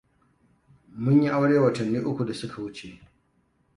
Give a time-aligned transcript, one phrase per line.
[1.01, 2.87] Mun yi aure watanni uku da suka wuce.